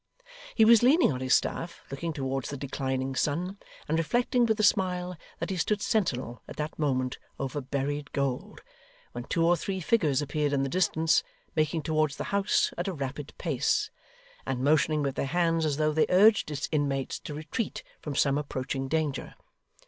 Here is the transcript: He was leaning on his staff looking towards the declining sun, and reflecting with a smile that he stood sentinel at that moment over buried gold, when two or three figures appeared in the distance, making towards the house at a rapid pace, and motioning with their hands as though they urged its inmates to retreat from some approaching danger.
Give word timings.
He 0.55 0.65
was 0.65 0.81
leaning 0.81 1.11
on 1.13 1.19
his 1.21 1.35
staff 1.35 1.83
looking 1.91 2.11
towards 2.11 2.49
the 2.49 2.57
declining 2.57 3.13
sun, 3.13 3.59
and 3.87 3.99
reflecting 3.99 4.47
with 4.47 4.59
a 4.59 4.63
smile 4.63 5.15
that 5.37 5.51
he 5.51 5.57
stood 5.57 5.79
sentinel 5.79 6.41
at 6.47 6.55
that 6.55 6.79
moment 6.79 7.19
over 7.37 7.61
buried 7.61 8.11
gold, 8.11 8.61
when 9.11 9.25
two 9.25 9.45
or 9.45 9.55
three 9.55 9.79
figures 9.79 10.19
appeared 10.19 10.53
in 10.53 10.63
the 10.63 10.69
distance, 10.69 11.21
making 11.55 11.83
towards 11.83 12.15
the 12.15 12.23
house 12.33 12.73
at 12.79 12.87
a 12.87 12.93
rapid 12.93 13.35
pace, 13.37 13.91
and 14.43 14.63
motioning 14.63 15.03
with 15.03 15.13
their 15.13 15.27
hands 15.27 15.67
as 15.67 15.77
though 15.77 15.91
they 15.93 16.07
urged 16.09 16.49
its 16.49 16.67
inmates 16.71 17.19
to 17.19 17.35
retreat 17.35 17.83
from 18.01 18.15
some 18.15 18.39
approaching 18.39 18.87
danger. 18.87 19.35